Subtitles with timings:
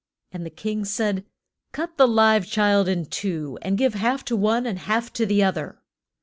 [0.31, 1.25] And the king said,
[1.73, 5.43] Cut the live child in two, and give half to one and half to the
[5.45, 5.83] oth er.